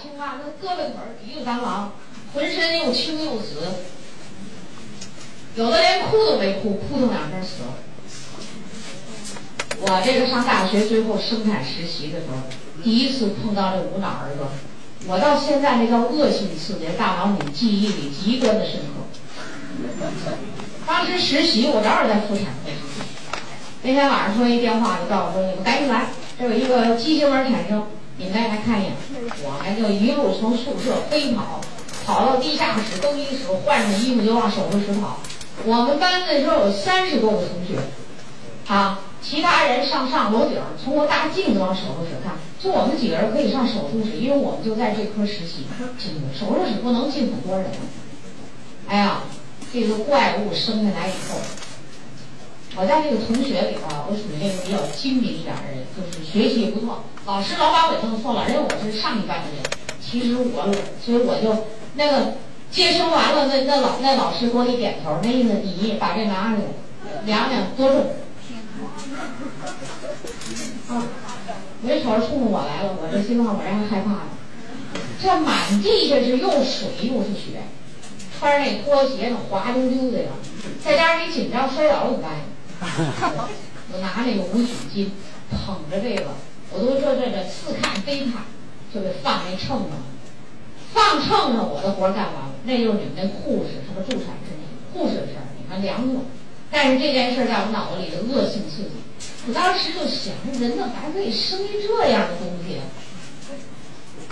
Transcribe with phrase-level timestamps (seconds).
[0.00, 1.92] 青蛙，那胳膊腿儿比如蟑螂，
[2.34, 3.62] 浑身又青又紫，
[5.56, 7.74] 有的连哭都没哭，扑腾两声死了。
[9.80, 12.36] 我这个上大学最后生产实习的时候，
[12.82, 14.44] 第一次碰到这无脑儿子，
[15.06, 19.04] 我到现在那叫恶性刺激，大脑里记忆里极端的深刻。
[20.86, 22.70] 当时实习，我正好在妇产科。
[23.82, 26.06] 那天晚上说一电话就告诉我说：“你们赶紧来，
[26.38, 27.86] 这有一个畸形儿产生，
[28.18, 28.92] 你们来来看一眼。”
[29.44, 31.60] 我们就一路从宿舍飞跑，
[32.04, 35.18] 跑到地下室更衣室，换上衣服就往手术室跑。
[35.64, 37.78] 我们班那时候有三十多个同学，
[38.72, 45.66] 啊，其他人上上楼顶儿，从我大镜子往手术室看，就我们几个人可以上手术室，因为我们就在这科实习。
[46.38, 47.70] 手术室不能进很多人。
[48.86, 49.22] 哎呀，
[49.72, 51.40] 这个怪物生下来以后，
[52.76, 57.04] 我在这个同学里边，我属于那个比较精明一点的人，就是学习也不错。
[57.24, 59.62] 老师老把我弄错了，因为我是上一班的人，
[60.00, 60.70] 其实我，
[61.04, 62.34] 所以我就那个
[62.70, 66.58] 接生完了，那那老那老师给我一点头，那意思你把这拿着，
[67.24, 68.06] 量量多重。
[70.88, 71.02] 啊，
[71.82, 74.22] 没瞅着冲着我来了，我这心脏我让人害怕了。
[75.20, 77.64] 这满地下是又水又是血，
[78.38, 80.30] 穿着那拖鞋那滑溜溜的呀，
[80.84, 83.48] 再加上你紧张摔倒了怎么办呀？
[83.92, 85.08] 我拿那个无菌巾
[85.50, 86.30] 捧着这个，
[86.72, 88.44] 我都说这这似看非看，
[88.92, 90.04] 就给放那秤上了。
[90.92, 94.56] 放秤上我的活儿干完了，那就是你们那护士什么助产士
[94.92, 96.22] 护士的事儿，你们量过。
[96.70, 98.90] 但是这件事儿在我脑子里的恶性刺激，
[99.46, 102.80] 我当时就想，人怎么还可以生一这样的东西？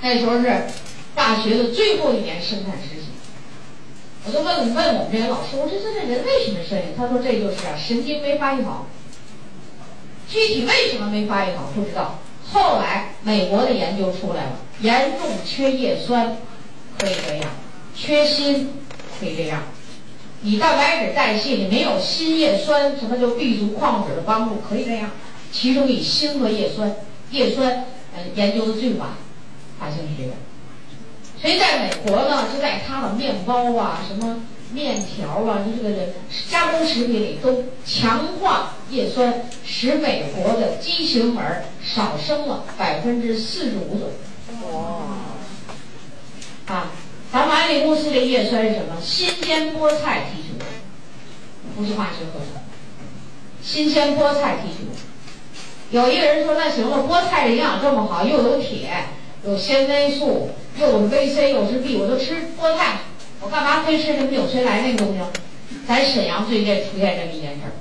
[0.00, 0.66] 那时候是
[1.14, 3.06] 大学的最后一年生产实习，
[4.26, 6.78] 我就问问我们这些老师，我说这这人为什么生？
[6.96, 8.86] 他说这就是啊，神经没发育好。
[10.28, 12.18] 具体为什么没发育好不知道。
[12.52, 16.36] 后来美国的研究出来了，严重缺叶酸
[16.98, 17.50] 可以这样，
[17.96, 18.66] 缺锌
[19.18, 19.62] 可以这样。
[20.42, 25.10] 你蛋白质代谢里没有锌叶酸，什么就 B 族矿物质的帮助，可以这样。
[25.50, 26.94] 其中以锌和叶酸，
[27.30, 29.08] 叶酸呃研究的最晚，
[29.80, 30.32] 发现是这样。
[31.40, 36.08] 所以在美国呢，就在它的面包啊、什么面条啊，就这个
[36.50, 44.14] 加工食品里都强化叶酸，使美国的畸形儿少生了百分之四十五左右。
[46.66, 46.92] 啊，
[47.32, 48.96] 咱们安利公司的叶酸是什么？
[49.02, 50.62] 新鲜菠菜提取物，
[51.76, 52.62] 不是化学合成。
[53.60, 54.94] 新鲜菠菜提取物。
[55.90, 58.90] 有一个人说：“那行了，菠菜营养这么好，又有铁，
[59.44, 60.50] 有纤维素，
[60.80, 63.00] 又有维 C，又是 B，我就吃菠菜。
[63.40, 65.20] 我干嘛非吃什么纽崔莱那个东西？
[65.86, 67.72] 咱沈阳最近出现这么一件事儿，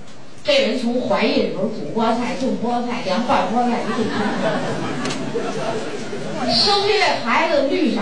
[0.43, 4.03] 这人从怀孕时候煮菠菜、种菠菜、凉拌菠菜，一顿
[6.43, 8.01] 吃，生下来孩子绿色，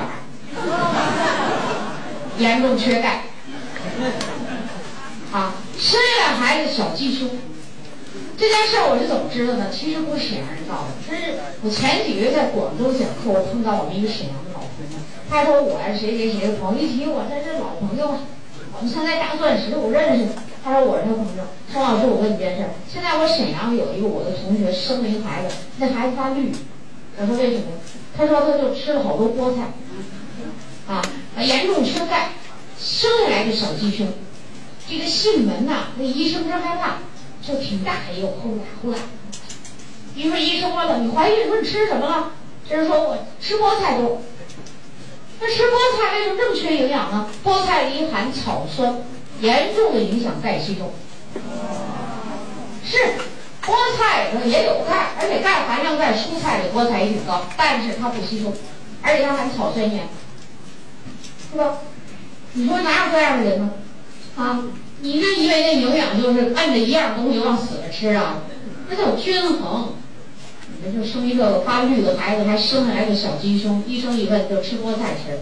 [2.40, 3.26] 严重缺钙。
[5.32, 7.30] 啊，生下来孩子小鸡胸。
[8.36, 9.68] 这件事儿我是怎么知道呢？
[9.72, 14.98] 其实不是沈阳人告诉我，是我前几个月在广州讲课，我碰到我们一个沈阳的老朋友，
[15.30, 18.18] 他说我谁谁谁的朋友，一提我这是老朋友，
[18.74, 20.26] 我们现在大钻石，我认识。
[20.64, 26.52] 他说我是他朋友，陈老师，我问你件事，现在我沈阳有一个我的同学生了一个孩子，那孩子发绿，
[27.18, 27.64] 我说为什么？
[28.18, 29.74] 他说他就吃了好多菠菜，
[30.88, 31.02] 啊，
[31.38, 32.30] 严重缺钙，
[32.80, 34.08] 生下来就小鸡胸，
[34.88, 36.98] 这个囟门呐，那医生真害怕。
[37.42, 39.00] 就挺大一个，呼啦呼啦。
[40.14, 42.34] 一说医生问了，你怀孕说你吃什么了？
[42.70, 44.22] 这人说我吃菠菜多。
[45.40, 47.28] 那吃菠菜为什么这么缺营养呢？
[47.44, 48.94] 菠菜里含草酸，
[49.42, 50.94] 严重的影响钙吸收。
[52.84, 52.98] 是，
[53.64, 58.54] 菠菜里头也有钙，而且钙含量在蔬菜里菠菜也挺高，但是它不吸收，
[59.02, 60.08] 而且它含草酸盐，
[61.52, 61.80] 是吧？
[62.54, 63.72] 你说哪有这样的人呢？
[64.36, 64.64] 啊？
[65.04, 68.44] 你是以为那营养就是按着一样东西往死了吃啊？
[68.88, 69.94] 那叫均衡。
[70.84, 75.40] 你们就生一个发绿的孩子，还生下来个小鸡胸，医生一问就吃菠菜吃，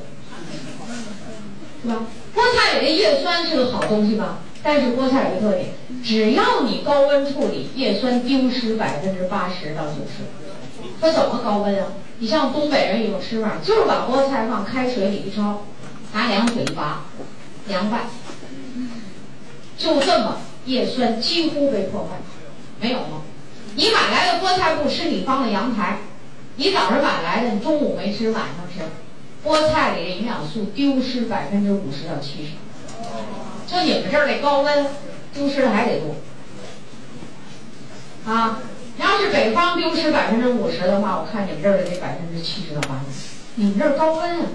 [1.81, 2.05] 是吧？
[2.35, 4.39] 菠菜里的叶酸是个好东西吧？
[4.61, 5.69] 但是菠菜有个特点，
[6.03, 10.25] 只要你高温处理，叶酸丢失百分之八十到九十。
[11.01, 11.87] 它怎么高温啊？
[12.19, 15.55] 你像东北人有种吃法，就是把菠菜放开水里一焯，
[16.13, 17.05] 拿凉水一拔，
[17.67, 18.01] 凉拌。
[19.77, 22.17] 就这么，叶酸几乎被破坏，
[22.81, 23.21] 没有了。
[23.75, 25.99] 你买来的菠菜不吃，你放在阳台，
[26.57, 28.83] 你早上买来的，你中午没吃，晚上吃，
[29.45, 32.53] 菠菜里的营养素丢失百分之五十到七十。
[33.67, 34.87] 就你们这儿这高温，
[35.33, 36.15] 丢失的还得多。
[38.31, 38.59] 啊，
[38.97, 43.29] 要是北方丢失百分之五十的话，我看你们这儿的这百分之七十到八十。
[43.55, 44.45] 你们这儿高温啊，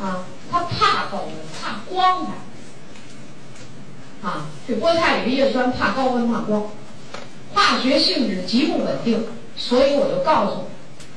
[0.00, 2.26] 啊，它怕高温，怕光
[4.22, 6.70] 它，啊，这菠菜里的叶酸怕高温怕光，
[7.52, 9.26] 化学性质极不稳定，
[9.56, 10.64] 所以我就告诉，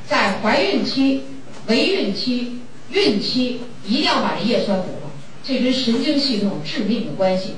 [0.08, 1.26] 在怀孕期、
[1.68, 2.60] 围孕期、
[2.92, 5.12] 孕期一定要把这叶酸补上，
[5.44, 7.56] 这跟神经系统致命的关系，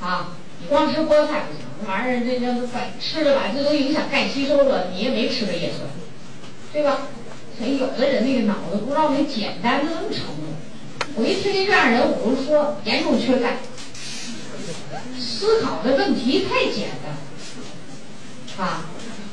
[0.00, 5.80] 啊，你光吃菠菜不行，那玩意儿这这把吃了吧，这都影响钙吸收了，你也没吃着叶酸，
[6.72, 7.08] 对吧？
[7.58, 11.14] 所以有的人那个脑子不知道那简单到什么程度。
[11.14, 13.56] 我一听见这样人，我就说严重缺钙，
[15.18, 17.16] 思考的问题太简单。
[18.58, 18.84] 啊，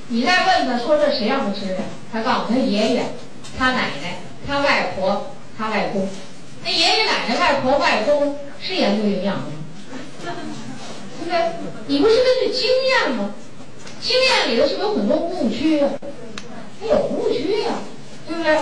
[0.09, 1.77] 你再问他说这谁让他吃的？
[2.11, 3.05] 他告诉他爷爷、
[3.57, 6.07] 他奶奶、他外婆、他外公。
[6.63, 10.35] 那爷爷奶奶、外婆、外公是研究营养的吗？
[11.19, 11.37] 对不对？
[11.87, 13.33] 你不是根据经验吗？
[14.01, 15.89] 经验里头是不是有很多误区啊？
[16.79, 17.79] 他有误区呀。
[18.25, 18.57] 对不对？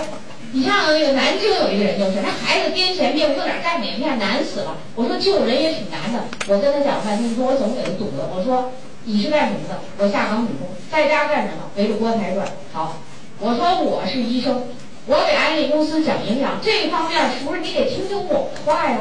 [0.52, 4.76] 你像那个南京有一个人就是，那孩子癫痫病，用点钙镁片难死了。
[4.96, 6.24] 我说救人也挺难的。
[6.48, 8.28] 我跟他讲半天，你说我怎么给他堵的？
[8.34, 8.72] 我说
[9.04, 9.80] 你是干什么的？
[9.98, 11.70] 我下岗女工，在家干什么？
[11.76, 12.46] 围着锅台转。
[12.72, 12.98] 好，
[13.38, 14.68] 我说我是医生，
[15.06, 18.98] 我给安利公司讲营养这方面，是不是你得听听我的话呀？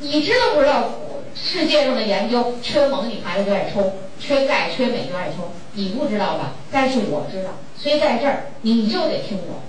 [0.00, 0.90] 你知道不知道？
[1.34, 6.52] 世界上的研究，缺锰你孩子就爱抽，缺钙缺镁就爱抽，你不知道吧？
[6.70, 9.60] 但是我知道，所以在这儿你就得听我。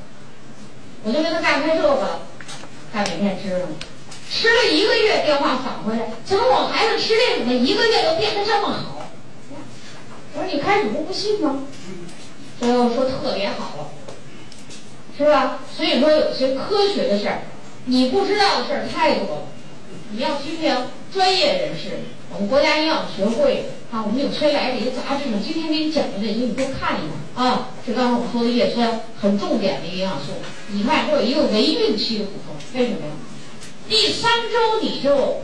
[1.04, 2.20] 我就跟他干开这个了，
[2.94, 3.68] 钙镁片吃了，
[4.30, 8.95] 吃了一个月，电话返回来，怎么我孩子吃这怎么一个月都变得这么好？
[10.36, 11.64] 我说你开始不不信吗？
[12.60, 13.90] 最后说特别好了，
[15.18, 15.60] 是吧？
[15.76, 17.44] 所以说有些科学的事儿，
[17.86, 19.42] 你不知道的事儿太多了，
[20.12, 22.00] 你要听听专业人士，
[22.34, 23.66] 我们国家营养学会。
[23.92, 27.70] 啊，我们有崔来这些杂志呢，今天给你讲的这些，你多看一看啊。
[27.86, 30.34] 这刚才我们说的叶酸，很重点的营养素。
[30.70, 33.14] 你看，这有一个围孕期的补充，为什么呀？
[33.88, 35.44] 第三周你就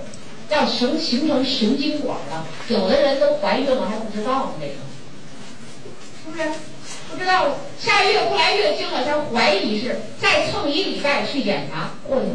[0.51, 4.73] 要形形成神经管了，有的人都怀孕了还不知道呢，这个
[6.23, 6.59] 是不是？
[7.09, 12.33] 不知道下月不来月经了，他怀疑是再蹭一礼拜去检查过去了，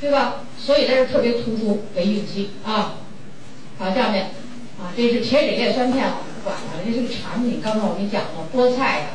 [0.00, 0.42] 对吧？
[0.58, 2.96] 所以在这特别突出为孕期啊。
[3.78, 4.30] 好，下面。
[4.76, 7.60] 啊，这是铁质叶酸片，我们不管它了，这是个产品。
[7.62, 9.06] 刚才我给你讲了，菠菜呀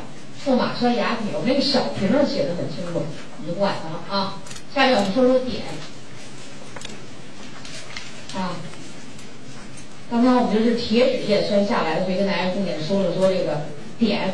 [0.42, 3.02] 富马酸亚铁，我那个小瓶上写的很清楚，
[3.38, 4.38] 你就不管它了啊。
[4.74, 5.60] 下面我们说说碘。
[8.36, 8.56] 啊，
[10.10, 13.62] 刚才我们就是铁质叶酸下来了，所以跟大家重点说了说这个
[13.98, 14.32] 碘。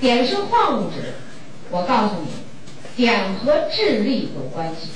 [0.00, 1.14] 碘是矿物质，
[1.70, 4.90] 我告诉你，碘和智力有关系。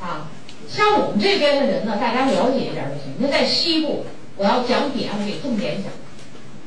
[0.00, 0.30] 啊。
[0.66, 3.14] 像我们这边的人呢，大家了解一点就行。
[3.18, 4.06] 你看在西部，
[4.36, 5.92] 我要讲碘，我给重点讲；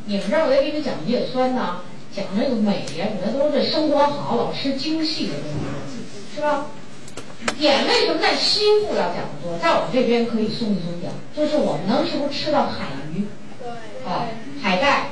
[0.06, 1.82] 你们这儿我得给你讲叶酸呐，
[2.16, 5.44] 讲这个镁呀，你们都是生活好，老吃精细的东
[5.90, 6.68] 西，是吧？
[7.60, 11.12] 碘为什么在西部要讲的多，在我们这边可以松一松讲？
[11.36, 13.28] 就是我们能是不是吃到海鱼？
[14.06, 14.26] 啊，
[14.62, 15.10] 海带、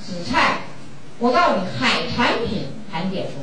[0.00, 0.62] 紫菜，
[1.18, 3.42] 我告诉你，海产品含碘多。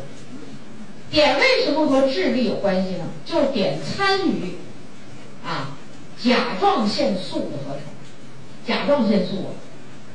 [1.11, 3.05] 碘为什么和智力有关系呢？
[3.25, 4.57] 就是碘参与
[5.45, 5.77] 啊
[6.21, 7.81] 甲状腺素的合成。
[8.65, 9.55] 甲状腺素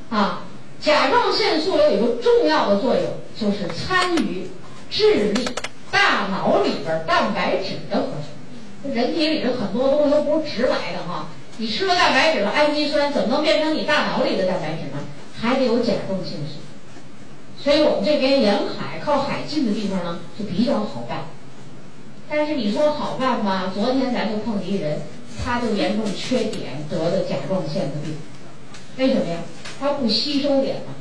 [0.09, 0.45] 啊，
[0.81, 3.05] 甲状腺素有一个重要的作用，
[3.37, 4.49] 就是参与
[4.91, 5.45] 智力、
[6.29, 8.93] 脑里边蛋白质的合成。
[8.93, 11.29] 人体里的很多东西都不是直来的哈，
[11.59, 14.99] 你吃了蛋白质了，氨基酸怎么能变成你大脑里的蛋白质呢？
[15.41, 16.61] 还得有甲状腺素。
[17.59, 21.25] 所以我们这边沿海靠海近的地方呢，就比较好办。
[22.29, 25.01] 但是你说好办吧，昨天咱就碰见一人，
[25.43, 28.17] 他就严重缺碘，得的甲状腺的病。
[28.99, 29.39] 为什么呀？
[29.81, 30.95] 他不吸收碘嘛，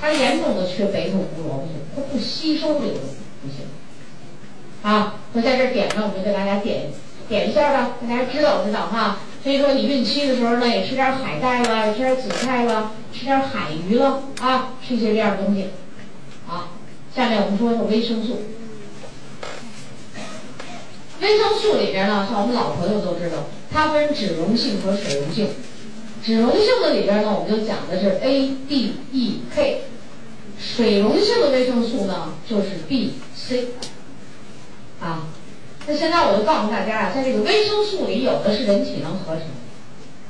[0.00, 2.98] 他严重的缺贝塔胡萝卜素，他不吸收这个
[3.42, 3.66] 不行。
[4.84, 6.90] 啊，我在这点上，我就给大家点
[7.26, 9.16] 点一下吧，大家知道知道哈。
[9.42, 15.70] 所以说你孕期的时候呢，也吃点海带了，吃点紫菜了，吃点海鱼了啊，吃一些这样的东西。
[16.46, 16.68] 好，
[17.16, 18.42] 下面我们说说维生素。
[21.22, 25.48] 维生素里边呢，像我们老朋友都知道，它分脂溶性和水溶性。
[26.22, 29.78] 脂溶性的里边呢，我们就讲的是 A、D、E、K；
[30.58, 33.68] 水溶性的维生素呢，就是 B、C。
[35.04, 35.28] 啊，
[35.86, 39.44] 那现在我就告诉大家啊，在这个维生素里，有的是人体能合成，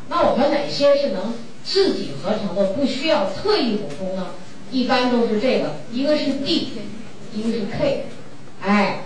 [0.08, 4.30] 那我们哪些是能自己合成的，不需要特意补充呢？
[4.72, 6.72] 一般都是这个，一个是 D，
[7.32, 8.06] 一个是 K，
[8.60, 9.02] 哎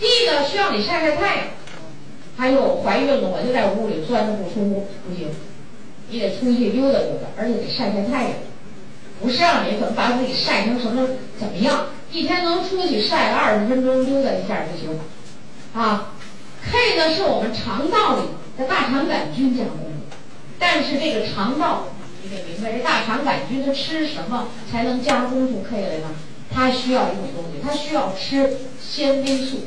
[0.00, 1.44] ，D 呢需要你晒晒太阳，
[2.36, 5.28] 还有怀孕了我就在屋里钻着不出屋不行，
[6.10, 8.32] 你得出去溜达溜达，而且得晒晒太阳，
[9.22, 11.06] 不是让你怎么把自己晒成什么
[11.38, 14.96] 怎么样，一天能出去晒个二十分钟，溜达一下就行。
[15.74, 16.12] 啊
[16.62, 18.22] ，K 呢是我们肠道里
[18.56, 20.16] 的大肠杆菌加工的，
[20.56, 21.88] 但是这个肠道
[22.22, 26.14] 你得明白，这大肠杆菌它吃什么才能加工出 K 来呢？
[26.52, 29.62] 它需要一种东西，它需要吃纤维素。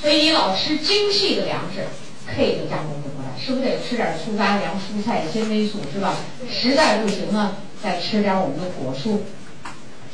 [0.00, 1.84] 所以你老吃精细的粮食
[2.26, 6.16] ，K 就加工不过来，是不是得吃点粗杂粮、蔬菜、纤维素，是吧？
[6.50, 9.18] 实在不行呢，再吃点我们的果蔬，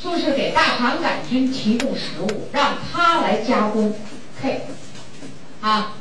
[0.03, 3.93] 就是给大肠杆菌提供食物，让它来加工
[4.41, 4.61] K。
[5.61, 5.93] 啊，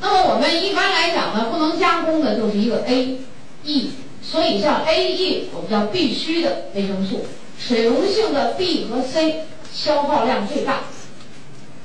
[0.00, 3.18] 那么我们一般来讲呢，不能加工的就是一个 A、
[3.64, 3.92] E，
[4.22, 7.26] 所以像 A、E 我们叫必须的维生素，
[7.58, 10.80] 水溶性的 B 和 C 消耗量最大，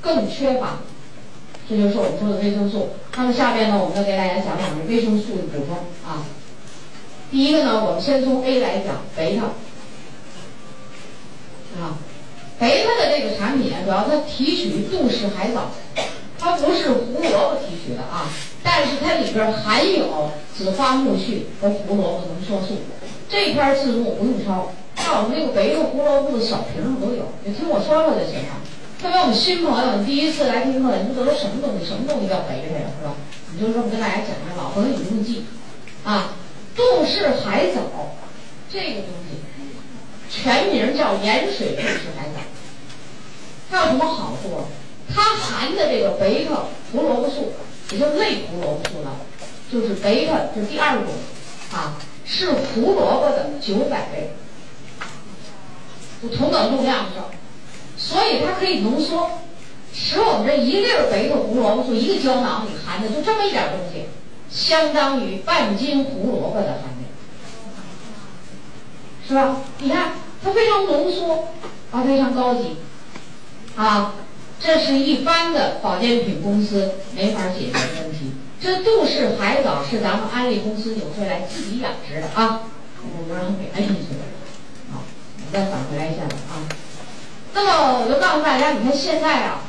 [0.00, 0.78] 更缺乏。
[1.68, 2.90] 这就是我们说的维生素。
[3.16, 5.76] 那么下面呢，我们要给大家讲讲这维生素的补充
[6.08, 6.24] 啊。
[7.30, 9.46] 第一个呢，我们先从 A 来讲，贝塔。
[12.58, 15.70] 贝塔的这个产品主要它提取杜氏海藻，
[16.38, 18.28] 它不是胡萝卜提取的啊，
[18.62, 22.80] 但是它里边含有紫花苜蓿和胡萝卜浓缩素。
[23.28, 28.62] 这篇字幕不用抄，在我们这个贝塔胡萝卜的小瓶上都有，你听我说说就行了。
[29.02, 31.84] 特别我们新朋友，你第一次来听课，你说这都什么东西？
[31.84, 33.12] 什么东西叫白菜呀，是吧？
[33.52, 35.44] 你就这么跟大家讲讲，老朋友你不用记
[36.04, 36.32] 啊。
[36.74, 37.80] 杜氏海藻
[38.70, 39.36] 这个东西，
[40.30, 42.25] 全名叫盐水杜氏海藻。
[43.70, 44.60] 它有什么好处？
[45.14, 47.52] 它含的这个贝塔胡萝卜素，
[47.92, 49.12] 也就类胡萝卜素呢，
[49.70, 51.04] 就是贝塔，就是第二种
[51.72, 54.34] 啊，是胡萝卜的九百倍，
[56.20, 57.26] 就同等重量上。
[57.96, 59.30] 所以它可以浓缩，
[59.94, 64.06] 使我们这一粒儿贝塔胡萝卜素一个胶囊里含的就这么一点东西，
[64.50, 67.08] 相当于半斤胡萝卜的含量，
[69.26, 69.62] 是吧？
[69.78, 71.48] 你看它非常浓缩，
[71.90, 72.76] 啊，非常高级，
[73.76, 74.14] 啊，
[74.58, 78.32] 这是一般的保健品公司没法解决的问题。
[78.58, 82.62] 这杜氏海藻是咱们安利公司纽崔莱自己养殖的啊，
[83.02, 84.24] 我们让它给安进去了，
[84.92, 85.02] 好，
[85.38, 86.64] 我再返回来一下子啊。
[87.52, 89.60] 那么我就告诉大家，你看现在啊，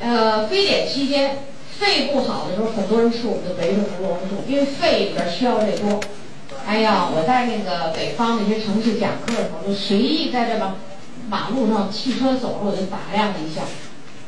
[0.00, 1.44] 呃，非典期间
[1.78, 6.00] 肺不好的时候，很多人吃我们的维生素萝卜素，因为肺里边需要这多。
[6.66, 10.76] 哎呀，我在那个北方那些城市讲课的时候，就随意在这吧
[11.32, 13.62] 马路上汽车走路，就打量了一下。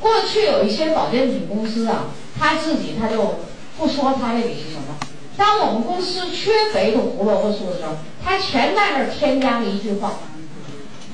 [0.01, 2.07] 过去有一些保健品公司啊，
[2.41, 3.35] 他自己他就
[3.77, 4.97] 不说他那里是什么。
[5.37, 7.93] 当我们公司缺贝塔胡萝卜素的时候，
[8.25, 10.15] 他全在那儿添加了一句话。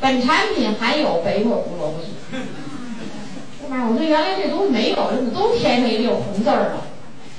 [0.00, 2.36] 本产品含有贝塔胡萝卜素。
[3.68, 6.84] 妈，我说原来这东西没有，怎么都添上一溜红字儿了？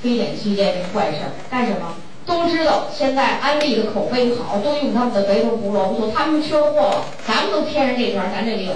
[0.04, 1.96] 非典期间这怪事儿，干什么？
[2.32, 8.74] 都知道现在安利的口碑好，都用他们的贝塔胡萝卜素，他们缺货了，咱们都贴上这条，咱这里有，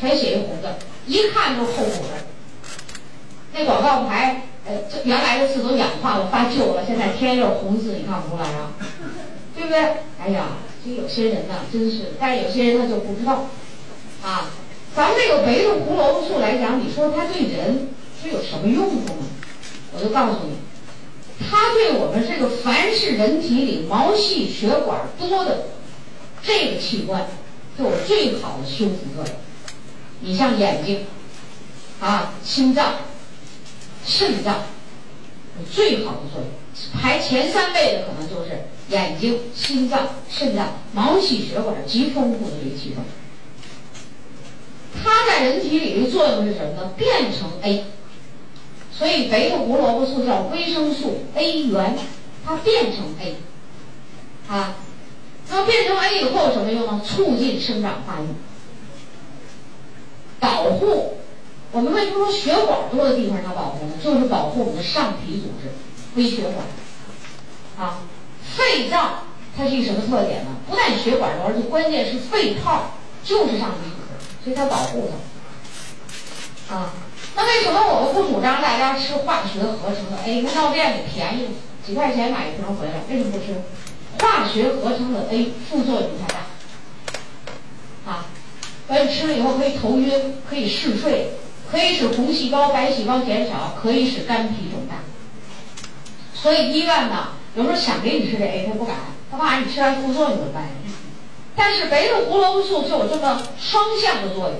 [0.00, 0.68] 全写一红字，
[1.06, 2.26] 一看就是厚苦的。
[3.54, 8.72] 那广告牌，呃，这原来的字都氧化了、发旧了，现在贴一溜红字，你看不出来啊？
[9.54, 9.78] 对不对？
[10.20, 10.46] 哎呀。
[10.82, 13.44] 这有些人呢，真是，但是有些人他就不知道，
[14.22, 14.48] 啊，
[14.96, 17.88] 咱们这个贝塔胡萝卜素来讲，你说它对人
[18.22, 19.26] 是有什么用处呢？
[19.92, 20.56] 我就告诉你，
[21.48, 25.68] 它对我们这个凡是人体里毛细血管多的
[26.42, 27.26] 这个器官，
[27.78, 29.34] 都有最好的修复作用。
[30.20, 31.06] 你像眼睛，
[32.00, 32.96] 啊，心脏、
[34.04, 34.64] 肾脏，
[35.58, 36.50] 有最好的作用。
[37.00, 43.04] 排前三位的可能就是眼睛、心脏、肾脏、毛细血管极丰富的这个器官。
[45.02, 46.92] 它在人体里的作用是什么呢？
[46.96, 47.84] 变成 A，
[49.00, 51.96] 所以肥的胡萝卜素叫维生素 A 元，
[52.44, 53.36] 它变成 A，
[54.46, 54.74] 啊，
[55.48, 57.00] 那么变成 A 以后有什么用呢？
[57.02, 58.26] 促进生长发育，
[60.38, 61.16] 保护。
[61.72, 63.92] 我们为什么说血管多的地方要保护呢？
[64.04, 65.70] 就是保护我们的上皮组织。
[66.16, 66.66] 微血管，
[67.78, 68.02] 啊，
[68.54, 69.22] 肺脏
[69.56, 70.50] 它是一个什么特点呢？
[70.68, 72.90] 不但血管多，而且关键是肺泡
[73.24, 75.08] 就是上皮组织，所以它保护
[76.68, 76.74] 它。
[76.74, 76.92] 啊，
[77.40, 80.42] 那为什么我们不主张大家吃化学合成的 A？
[80.42, 81.48] 那药店里便宜，
[81.86, 83.62] 几块钱买一瓶回来，为什么不吃？
[84.20, 88.26] 化学合成的 A 副作用太大，啊，
[88.88, 91.30] 而且吃了以后可以头晕，可以嗜睡，
[91.70, 94.96] 可以使红细胞、白细胞减少，可以使肝脾肿大。
[96.34, 98.96] 所以医院呢，有时候想给你吃这 A，他不敢，
[99.30, 100.68] 他怕你吃完副作用怎么办呀？
[101.56, 104.58] 但是贝塔胡萝卜素就有这么双向的作用，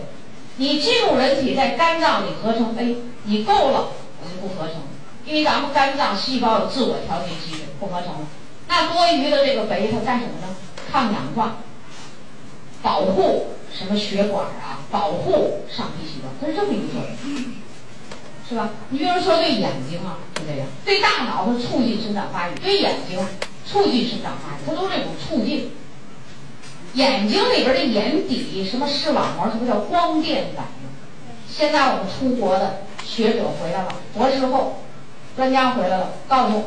[0.61, 3.89] 你进入人体，在肝脏里合成 A，你够了，
[4.23, 4.75] 我就不合成，
[5.25, 8.21] 因为咱们肝脏细胞有自我调节机制，不合成了。
[8.69, 10.55] 那多余的这个贝塔干什么呢？
[10.93, 11.57] 抗氧化，
[12.83, 17.45] 保护什么血管啊，保护上皮细胞，它是这么一个作用，
[18.47, 18.69] 是吧？
[18.91, 23.19] 你比如说对眼睛啊，就这样；对大脑它促进生长发育，对眼睛
[23.65, 25.73] 促进生长发育，它都是这种促进。
[26.95, 30.89] 眼睛里边的眼底什么视网膜，什么叫光电反应？
[31.49, 34.81] 现在我们出国的学者回来了，博士后
[35.37, 36.65] 专家回来了，告诉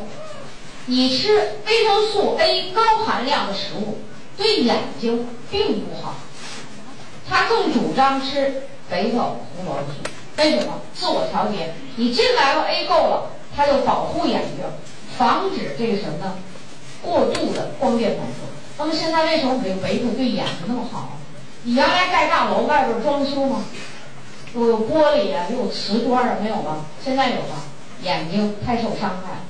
[0.86, 3.98] 你吃维生素 A 高含量的食物
[4.36, 6.14] 对眼睛并不好。
[7.28, 9.98] 他更主张吃贝塔胡萝卜素，
[10.38, 10.80] 为什么？
[10.94, 11.74] 自我调节。
[11.96, 14.64] 你进来了 A 够了，它就保护眼睛，
[15.16, 16.34] 防止这个什么呢？
[17.02, 18.53] 过度的光电反射。
[18.76, 21.18] 那么现在为什么我们这个维克对眼睛那么好？
[21.62, 23.64] 你原来盖大楼外边装修吗？
[24.54, 26.84] 有玻璃啊，又有瓷砖啊，没有了。
[27.02, 27.64] 现在有了，
[28.02, 29.42] 眼睛太受伤害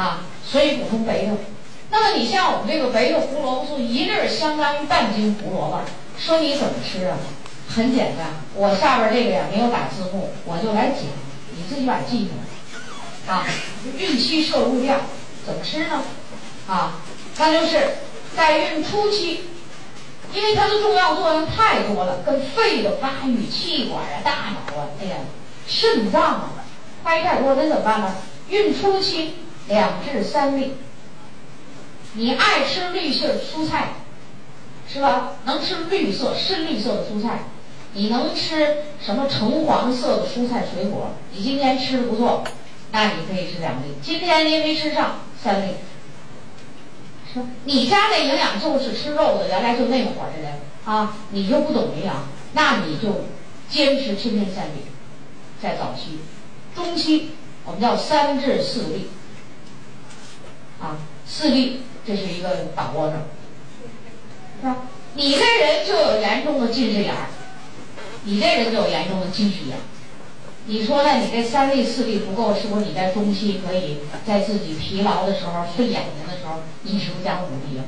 [0.00, 1.36] 啊，所以补充维克。
[1.90, 5.80] 那么你像我们这个维克胡萝卜素一粒相当于半斤胡萝卜，
[6.18, 7.16] 说你怎么吃啊？
[7.68, 11.02] 很简单，我下边这个呀没有打字幕，我就来讲，
[11.56, 13.46] 你自己把它记下来啊。
[13.96, 15.00] 孕期摄入量
[15.46, 16.02] 怎么吃呢？
[16.70, 17.00] 啊，
[17.36, 17.96] 那就是
[18.36, 19.40] 在孕初期，
[20.32, 25.16] 因为它的重要作用太多了，跟肺的发育、气管啊、大脑啊、哎呀、
[25.66, 26.52] 肾脏啊，
[27.02, 28.14] 发育太多，那怎么办呢？
[28.50, 29.34] 孕初期
[29.66, 30.74] 两至三粒。
[32.12, 33.88] 你爱吃绿色蔬菜，
[34.88, 35.32] 是吧？
[35.46, 37.40] 能吃绿色、深绿色的蔬菜，
[37.94, 41.14] 你能吃什么橙黄色的蔬菜水果？
[41.34, 42.44] 你今天吃的不错，
[42.92, 43.96] 那你可以吃两粒。
[44.00, 45.74] 今天您没吃上，三粒。
[47.32, 53.26] 是你家那营养就是吃肉的，原来就那么会儿的人啊，你就不懂营养，那你就
[53.68, 54.82] 坚持天天三粒，
[55.62, 56.20] 在早期、
[56.74, 57.30] 中期，
[57.64, 59.08] 我们叫三至四粒，
[60.80, 61.82] 啊，四粒。
[62.06, 63.26] 这是一个把握着，
[64.60, 64.78] 是吧？
[65.14, 67.28] 你这人就有严重的近视眼儿，
[68.24, 69.76] 你这人就有严重的近视眼。
[70.66, 71.18] 你说呢？
[71.18, 77.84] 你这三粒四粒不够，是不是你在中期可以在自己疲劳的时候、睡眼睛的时候，你是不是加五粒啊？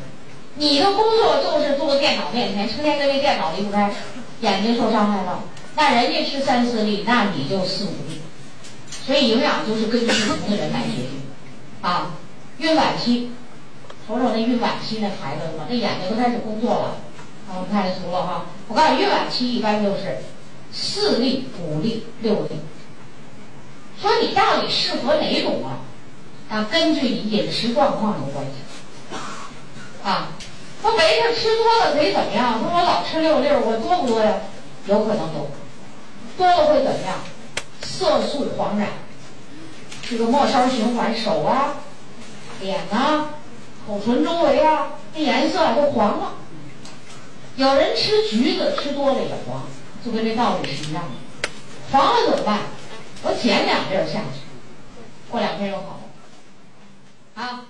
[0.56, 3.92] 你的工作就是坐在电脑面前，成天跟这电脑离不开，
[4.40, 5.44] 眼睛受伤害了。
[5.76, 8.20] 那人家吃三四粒，那你就四五粒。
[8.90, 11.22] 所以营养就是根据不同的人来决定。
[11.80, 12.12] 啊，
[12.58, 13.30] 孕晚期。
[14.06, 16.96] 瞅瞅那孕晚期那孩子吧，那眼睛都开始工作了。
[17.54, 18.46] 我们看这图了哈。
[18.66, 20.18] 我告诉你，孕晚期一般就是
[20.72, 22.60] 四粒、五粒、六粒。
[24.00, 25.78] 说你到底适合哪种啊？
[26.48, 29.16] 啊，根据你饮食状况有关系。
[30.02, 30.30] 啊，
[30.80, 32.58] 说维他吃多了可以怎么样？
[32.58, 34.36] 说我老吃六粒，我多不多呀？
[34.86, 35.50] 有可能多，
[36.36, 37.18] 多了会怎么样？
[37.82, 38.88] 色素黄染，
[40.02, 41.76] 这个末梢循环，手啊、
[42.60, 43.30] 脸啊。
[43.86, 46.34] 口唇周围啊，这颜色都黄了。
[47.56, 49.62] 有人吃橘子吃多了也黄，
[50.04, 51.48] 就跟这道理是一样的。
[51.90, 52.60] 黄了怎么办？
[53.24, 54.40] 我减两粒下去，
[55.30, 56.00] 过两天又好
[57.36, 57.42] 了。
[57.42, 57.66] 啊。